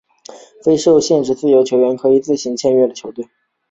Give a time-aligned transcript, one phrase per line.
[0.65, 3.29] 非受限自由球员可以自行选择签约的球队。